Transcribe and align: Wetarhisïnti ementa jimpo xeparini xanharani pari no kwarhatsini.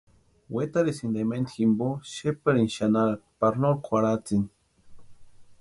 Wetarhisïnti 0.55 1.19
ementa 1.23 1.53
jimpo 1.57 1.87
xeparini 2.13 2.73
xanharani 2.77 3.21
pari 3.39 3.57
no 3.63 3.71
kwarhatsini. 3.85 4.47